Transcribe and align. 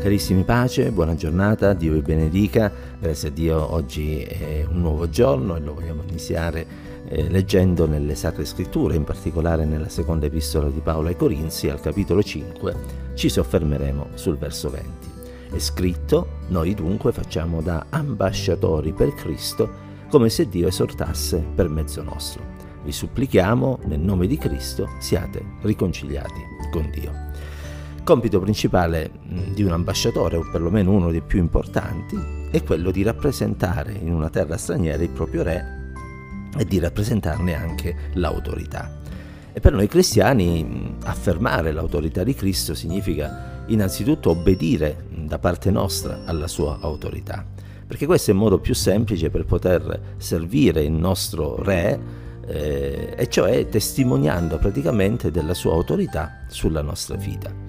Carissimi 0.00 0.44
pace, 0.44 0.92
buona 0.92 1.16
giornata, 1.16 1.74
Dio 1.74 1.92
vi 1.92 2.02
benedica, 2.02 2.72
grazie 3.00 3.28
a 3.28 3.30
Dio 3.32 3.72
oggi 3.72 4.22
è 4.22 4.64
un 4.70 4.80
nuovo 4.80 5.10
giorno 5.10 5.56
e 5.56 5.60
lo 5.60 5.74
vogliamo 5.74 6.04
iniziare 6.06 6.64
eh, 7.08 7.28
leggendo 7.28 7.84
nelle 7.88 8.14
Sacre 8.14 8.44
Scritture, 8.44 8.94
in 8.94 9.02
particolare 9.02 9.64
nella 9.64 9.88
seconda 9.88 10.26
epistola 10.26 10.70
di 10.70 10.78
Paolo 10.78 11.08
ai 11.08 11.16
Corinzi, 11.16 11.68
al 11.68 11.80
capitolo 11.80 12.22
5, 12.22 12.76
ci 13.14 13.28
soffermeremo 13.28 14.10
sul 14.14 14.38
verso 14.38 14.70
20. 14.70 14.88
È 15.50 15.58
scritto, 15.58 16.28
noi 16.46 16.74
dunque 16.74 17.10
facciamo 17.10 17.60
da 17.60 17.86
ambasciatori 17.90 18.92
per 18.92 19.12
Cristo, 19.14 19.68
come 20.08 20.28
se 20.28 20.48
Dio 20.48 20.68
esortasse 20.68 21.44
per 21.54 21.68
mezzo 21.68 22.04
nostro. 22.04 22.56
Vi 22.84 22.92
supplichiamo, 22.92 23.80
nel 23.86 24.00
nome 24.00 24.28
di 24.28 24.38
Cristo, 24.38 24.88
siate 25.00 25.42
riconciliati 25.62 26.40
con 26.70 26.88
Dio 26.88 27.26
compito 28.08 28.40
principale 28.40 29.10
di 29.52 29.62
un 29.62 29.72
ambasciatore, 29.72 30.38
o 30.38 30.48
perlomeno 30.50 30.92
uno 30.92 31.10
dei 31.10 31.20
più 31.20 31.40
importanti, 31.40 32.16
è 32.50 32.62
quello 32.62 32.90
di 32.90 33.02
rappresentare 33.02 33.92
in 33.92 34.14
una 34.14 34.30
terra 34.30 34.56
straniera 34.56 35.02
il 35.02 35.10
proprio 35.10 35.42
re 35.42 35.92
e 36.56 36.64
di 36.64 36.78
rappresentarne 36.78 37.54
anche 37.54 37.94
l'autorità. 38.14 38.98
E 39.52 39.60
per 39.60 39.74
noi 39.74 39.88
cristiani 39.88 40.96
affermare 41.04 41.70
l'autorità 41.70 42.24
di 42.24 42.32
Cristo 42.32 42.74
significa 42.74 43.64
innanzitutto 43.66 44.30
obbedire 44.30 45.04
da 45.10 45.38
parte 45.38 45.70
nostra 45.70 46.20
alla 46.24 46.48
sua 46.48 46.78
autorità, 46.80 47.44
perché 47.86 48.06
questo 48.06 48.30
è 48.30 48.32
il 48.32 48.40
modo 48.40 48.58
più 48.58 48.74
semplice 48.74 49.28
per 49.28 49.44
poter 49.44 50.14
servire 50.16 50.82
il 50.82 50.92
nostro 50.92 51.62
re, 51.62 52.00
eh, 52.46 53.12
e 53.18 53.28
cioè 53.28 53.68
testimoniando 53.68 54.56
praticamente 54.56 55.30
della 55.30 55.52
sua 55.52 55.74
autorità 55.74 56.46
sulla 56.48 56.80
nostra 56.80 57.16
vita. 57.16 57.67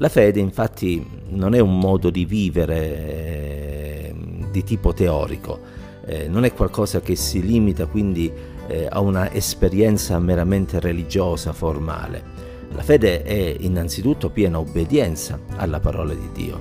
La 0.00 0.08
fede 0.08 0.40
infatti 0.40 1.06
non 1.28 1.54
è 1.54 1.58
un 1.58 1.78
modo 1.78 2.08
di 2.08 2.24
vivere 2.24 2.78
eh, 2.86 4.14
di 4.50 4.64
tipo 4.64 4.94
teorico, 4.94 5.60
eh, 6.06 6.26
non 6.26 6.44
è 6.44 6.54
qualcosa 6.54 7.02
che 7.02 7.14
si 7.16 7.42
limita 7.42 7.84
quindi 7.84 8.32
eh, 8.66 8.88
a 8.90 9.00
una 9.00 9.30
esperienza 9.30 10.18
meramente 10.18 10.80
religiosa, 10.80 11.52
formale. 11.52 12.24
La 12.72 12.82
fede 12.82 13.22
è 13.24 13.54
innanzitutto 13.60 14.30
piena 14.30 14.58
obbedienza 14.58 15.38
alla 15.56 15.80
parola 15.80 16.14
di 16.14 16.30
Dio 16.32 16.60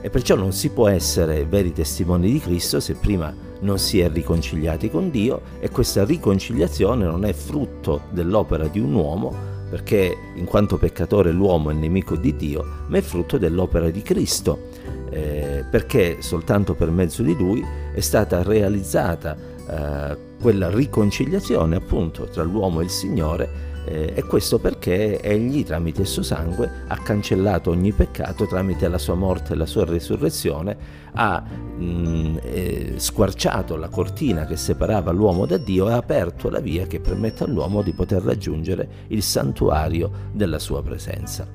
e 0.00 0.08
perciò 0.08 0.34
non 0.34 0.52
si 0.52 0.70
può 0.70 0.88
essere 0.88 1.44
veri 1.44 1.74
testimoni 1.74 2.32
di 2.32 2.40
Cristo 2.40 2.80
se 2.80 2.94
prima 2.94 3.34
non 3.60 3.78
si 3.78 4.00
è 4.00 4.08
riconciliati 4.08 4.88
con 4.88 5.10
Dio 5.10 5.42
e 5.60 5.68
questa 5.68 6.06
riconciliazione 6.06 7.04
non 7.04 7.26
è 7.26 7.34
frutto 7.34 8.04
dell'opera 8.12 8.66
di 8.66 8.80
un 8.80 8.94
uomo, 8.94 9.51
perché 9.72 10.14
in 10.34 10.44
quanto 10.44 10.76
peccatore 10.76 11.32
l'uomo 11.32 11.70
è 11.70 11.72
nemico 11.72 12.14
di 12.14 12.36
Dio, 12.36 12.62
ma 12.88 12.98
è 12.98 13.00
frutto 13.00 13.38
dell'opera 13.38 13.88
di 13.88 14.02
Cristo, 14.02 14.68
eh, 15.08 15.64
perché 15.70 16.18
soltanto 16.20 16.74
per 16.74 16.90
mezzo 16.90 17.22
di 17.22 17.34
lui 17.34 17.64
è 17.94 18.00
stata 18.00 18.42
realizzata 18.42 19.34
eh, 19.34 20.16
quella 20.38 20.68
riconciliazione 20.68 21.76
appunto 21.76 22.24
tra 22.24 22.42
l'uomo 22.42 22.82
e 22.82 22.84
il 22.84 22.90
Signore 22.90 23.48
eh, 23.84 24.12
e 24.14 24.22
questo 24.24 24.58
perché 24.58 25.20
egli 25.20 25.64
tramite 25.64 26.02
il 26.02 26.06
suo 26.06 26.22
sangue 26.22 26.84
ha 26.86 26.96
cancellato 26.98 27.70
ogni 27.70 27.92
peccato 27.92 28.46
tramite 28.46 28.88
la 28.88 28.98
sua 28.98 29.14
morte 29.14 29.52
e 29.52 29.56
la 29.56 29.66
sua 29.66 29.84
resurrezione, 29.84 30.76
ha 31.14 31.42
mh, 31.42 31.84
mm, 31.84 32.36
eh, 32.42 32.92
squarciato 32.96 33.76
la 33.76 33.88
cortina 33.88 34.46
che 34.46 34.56
separava 34.56 35.10
l'uomo 35.10 35.46
da 35.46 35.56
Dio 35.56 35.88
e 35.88 35.92
ha 35.92 35.96
aperto 35.96 36.48
la 36.48 36.60
via 36.60 36.86
che 36.86 37.00
permette 37.00 37.44
all'uomo 37.44 37.82
di 37.82 37.92
poter 37.92 38.22
raggiungere 38.22 38.88
il 39.08 39.22
santuario 39.22 40.10
della 40.32 40.58
sua 40.58 40.82
presenza. 40.82 41.46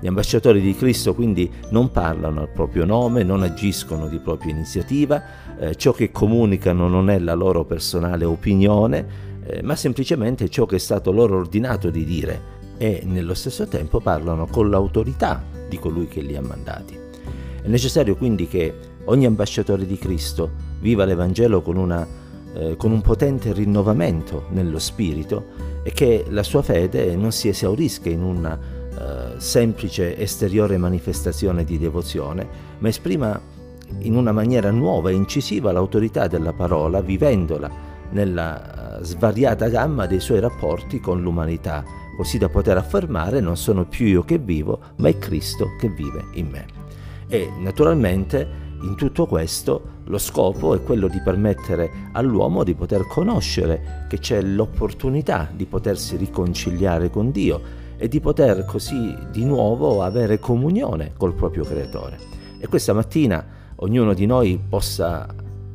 Gli 0.00 0.08
ambasciatori 0.08 0.60
di 0.60 0.74
Cristo 0.74 1.14
quindi 1.14 1.48
non 1.70 1.92
parlano 1.92 2.40
al 2.40 2.48
proprio 2.48 2.84
nome, 2.84 3.22
non 3.22 3.44
agiscono 3.44 4.08
di 4.08 4.18
propria 4.18 4.52
iniziativa, 4.52 5.22
eh, 5.56 5.76
ciò 5.76 5.92
che 5.92 6.10
comunicano 6.10 6.88
non 6.88 7.08
è 7.08 7.20
la 7.20 7.34
loro 7.34 7.64
personale 7.64 8.24
opinione, 8.24 9.30
eh, 9.44 9.62
ma 9.62 9.76
semplicemente 9.76 10.48
ciò 10.48 10.66
che 10.66 10.76
è 10.76 10.78
stato 10.78 11.10
loro 11.12 11.36
ordinato 11.36 11.90
di 11.90 12.04
dire 12.04 12.60
e 12.78 13.02
nello 13.04 13.34
stesso 13.34 13.66
tempo 13.66 14.00
parlano 14.00 14.46
con 14.46 14.70
l'autorità 14.70 15.44
di 15.68 15.78
colui 15.78 16.08
che 16.08 16.20
li 16.20 16.36
ha 16.36 16.42
mandati. 16.42 16.98
È 17.62 17.68
necessario 17.68 18.16
quindi 18.16 18.48
che 18.48 18.74
ogni 19.04 19.26
ambasciatore 19.26 19.86
di 19.86 19.96
Cristo 19.98 20.50
viva 20.80 21.04
l'Evangelo 21.04 21.62
con, 21.62 21.76
una, 21.76 22.06
eh, 22.54 22.76
con 22.76 22.90
un 22.90 23.00
potente 23.00 23.52
rinnovamento 23.52 24.46
nello 24.50 24.78
spirito 24.78 25.70
e 25.82 25.92
che 25.92 26.24
la 26.28 26.42
sua 26.42 26.62
fede 26.62 27.14
non 27.14 27.30
si 27.30 27.48
esaurisca 27.48 28.08
in 28.08 28.22
una 28.22 28.58
eh, 28.58 29.40
semplice 29.40 30.18
esteriore 30.18 30.76
manifestazione 30.76 31.64
di 31.64 31.78
devozione, 31.78 32.46
ma 32.78 32.88
esprima 32.88 33.40
in 34.00 34.16
una 34.16 34.32
maniera 34.32 34.70
nuova 34.70 35.10
e 35.10 35.14
incisiva 35.14 35.70
l'autorità 35.72 36.26
della 36.26 36.52
parola, 36.52 37.00
vivendola 37.00 37.70
nella 38.10 38.81
svariata 39.00 39.68
gamma 39.68 40.06
dei 40.06 40.20
suoi 40.20 40.40
rapporti 40.40 41.00
con 41.00 41.20
l'umanità, 41.22 41.84
così 42.16 42.38
da 42.38 42.48
poter 42.48 42.76
affermare 42.76 43.40
non 43.40 43.56
sono 43.56 43.86
più 43.86 44.06
io 44.06 44.22
che 44.22 44.38
vivo, 44.38 44.78
ma 44.96 45.08
è 45.08 45.18
Cristo 45.18 45.76
che 45.78 45.88
vive 45.88 46.24
in 46.34 46.48
me. 46.48 46.66
E 47.28 47.50
naturalmente 47.58 48.46
in 48.82 48.94
tutto 48.96 49.26
questo 49.26 50.00
lo 50.04 50.18
scopo 50.18 50.74
è 50.74 50.82
quello 50.82 51.06
di 51.06 51.20
permettere 51.20 52.10
all'uomo 52.12 52.64
di 52.64 52.74
poter 52.74 53.06
conoscere 53.06 54.06
che 54.08 54.18
c'è 54.18 54.42
l'opportunità 54.42 55.48
di 55.52 55.64
potersi 55.66 56.16
riconciliare 56.16 57.08
con 57.08 57.30
Dio 57.30 57.80
e 57.96 58.08
di 58.08 58.20
poter 58.20 58.64
così 58.64 59.16
di 59.30 59.44
nuovo 59.44 60.02
avere 60.02 60.40
comunione 60.40 61.12
col 61.16 61.34
proprio 61.34 61.64
creatore. 61.64 62.18
E 62.58 62.66
questa 62.66 62.92
mattina 62.92 63.44
ognuno 63.76 64.12
di 64.12 64.26
noi 64.26 64.60
possa 64.68 65.26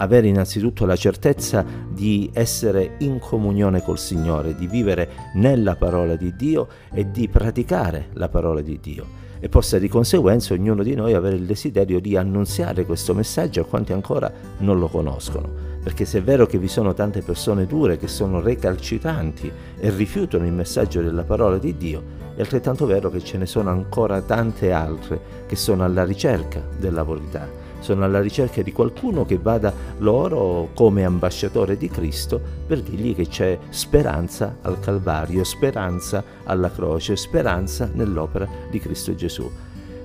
avere 0.00 0.28
innanzitutto 0.28 0.86
la 0.86 0.96
certezza 0.96 1.64
di 1.88 2.30
essere 2.32 2.96
in 2.98 3.18
comunione 3.18 3.82
col 3.82 3.98
Signore, 3.98 4.54
di 4.54 4.66
vivere 4.66 5.08
nella 5.34 5.76
parola 5.76 6.16
di 6.16 6.34
Dio 6.36 6.68
e 6.92 7.10
di 7.10 7.28
praticare 7.28 8.08
la 8.14 8.28
parola 8.28 8.60
di 8.60 8.78
Dio 8.80 9.28
e 9.42 9.48
possa 9.48 9.78
di 9.78 9.88
conseguenza 9.88 10.52
ognuno 10.52 10.82
di 10.82 10.94
noi 10.94 11.14
avere 11.14 11.36
il 11.36 11.46
desiderio 11.46 11.98
di 11.98 12.14
annunziare 12.14 12.84
questo 12.84 13.14
messaggio 13.14 13.62
a 13.62 13.64
quanti 13.64 13.92
ancora 13.92 14.30
non 14.58 14.78
lo 14.78 14.88
conoscono. 14.88 15.68
Perché 15.82 16.04
se 16.04 16.18
è 16.18 16.22
vero 16.22 16.44
che 16.44 16.58
vi 16.58 16.68
sono 16.68 16.92
tante 16.92 17.22
persone 17.22 17.64
dure 17.64 17.96
che 17.96 18.06
sono 18.06 18.40
recalcitranti 18.40 19.50
e 19.78 19.90
rifiutano 19.90 20.44
il 20.44 20.52
messaggio 20.52 21.00
della 21.00 21.24
parola 21.24 21.56
di 21.56 21.74
Dio, 21.78 22.02
è 22.36 22.40
altrettanto 22.40 22.84
vero 22.84 23.08
che 23.08 23.24
ce 23.24 23.38
ne 23.38 23.46
sono 23.46 23.70
ancora 23.70 24.20
tante 24.20 24.72
altre 24.72 25.20
che 25.46 25.56
sono 25.56 25.84
alla 25.84 26.04
ricerca 26.04 26.62
della 26.78 27.02
verità 27.02 27.59
sono 27.80 28.04
alla 28.04 28.20
ricerca 28.20 28.62
di 28.62 28.72
qualcuno 28.72 29.24
che 29.24 29.38
vada 29.38 29.72
loro 29.98 30.68
come 30.74 31.04
ambasciatore 31.04 31.76
di 31.76 31.88
Cristo 31.88 32.40
per 32.66 32.80
dirgli 32.80 33.14
che 33.14 33.26
c'è 33.26 33.58
speranza 33.70 34.58
al 34.62 34.78
Calvario, 34.80 35.44
speranza 35.44 36.22
alla 36.44 36.70
croce, 36.70 37.16
speranza 37.16 37.90
nell'opera 37.92 38.48
di 38.70 38.78
Cristo 38.78 39.14
Gesù. 39.14 39.50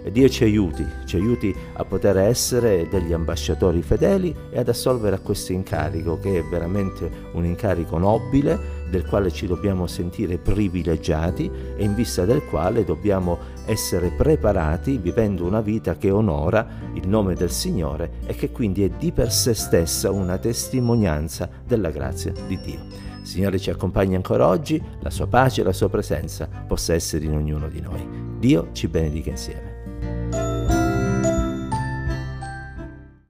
E 0.05 0.11
Dio 0.11 0.29
ci 0.29 0.43
aiuti, 0.43 0.85
ci 1.05 1.15
aiuti 1.15 1.51
a 1.73 1.83
poter 1.83 2.17
essere 2.17 2.87
degli 2.87 3.11
ambasciatori 3.11 3.81
fedeli 3.81 4.35
e 4.51 4.59
ad 4.59 4.69
assolvere 4.69 5.15
a 5.15 5.19
questo 5.19 5.51
incarico 5.51 6.19
che 6.19 6.37
è 6.37 6.43
veramente 6.43 7.09
un 7.31 7.43
incarico 7.43 7.97
nobile 7.97 8.83
del 8.87 9.03
quale 9.07 9.31
ci 9.31 9.47
dobbiamo 9.47 9.87
sentire 9.87 10.37
privilegiati 10.37 11.49
e 11.75 11.83
in 11.83 11.95
vista 11.95 12.23
del 12.23 12.43
quale 12.45 12.85
dobbiamo 12.85 13.39
essere 13.65 14.11
preparati 14.11 14.99
vivendo 14.99 15.43
una 15.43 15.61
vita 15.61 15.97
che 15.97 16.11
onora 16.11 16.67
il 16.93 17.07
nome 17.07 17.33
del 17.33 17.49
Signore 17.49 18.11
e 18.27 18.35
che 18.35 18.51
quindi 18.51 18.83
è 18.83 18.89
di 18.89 19.11
per 19.11 19.31
sé 19.31 19.55
stessa 19.55 20.11
una 20.11 20.37
testimonianza 20.37 21.49
della 21.65 21.89
grazia 21.89 22.31
di 22.45 22.59
Dio. 22.63 22.79
Il 23.21 23.25
Signore 23.25 23.57
ci 23.57 23.71
accompagna 23.71 24.17
ancora 24.17 24.47
oggi, 24.47 24.79
la 24.99 25.09
sua 25.09 25.25
pace 25.25 25.61
e 25.61 25.63
la 25.63 25.73
sua 25.73 25.89
presenza 25.89 26.47
possa 26.67 26.93
essere 26.93 27.25
in 27.25 27.33
ognuno 27.33 27.67
di 27.69 27.81
noi. 27.81 28.07
Dio 28.37 28.67
ci 28.71 28.87
benedica 28.87 29.31
insieme. 29.31 29.74